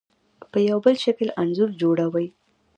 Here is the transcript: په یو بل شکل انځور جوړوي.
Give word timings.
په 0.51 0.57
یو 0.69 0.77
بل 0.85 0.95
شکل 1.05 1.27
انځور 1.41 1.69
جوړوي. 1.81 2.27